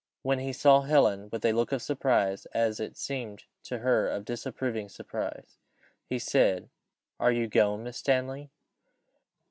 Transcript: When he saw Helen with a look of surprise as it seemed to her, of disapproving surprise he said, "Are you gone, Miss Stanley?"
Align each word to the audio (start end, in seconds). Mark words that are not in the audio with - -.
When 0.23 0.39
he 0.39 0.51
saw 0.51 0.81
Helen 0.81 1.29
with 1.31 1.45
a 1.45 1.51
look 1.51 1.71
of 1.71 1.79
surprise 1.79 2.47
as 2.55 2.79
it 2.79 2.97
seemed 2.97 3.43
to 3.65 3.77
her, 3.77 4.07
of 4.09 4.25
disapproving 4.25 4.89
surprise 4.89 5.59
he 6.09 6.17
said, 6.17 6.71
"Are 7.19 7.31
you 7.31 7.47
gone, 7.47 7.83
Miss 7.83 7.97
Stanley?" 7.99 8.49